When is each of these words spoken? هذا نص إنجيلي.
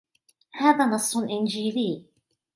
هذا 0.55 0.85
نص 0.85 1.17
إنجيلي. 1.17 2.05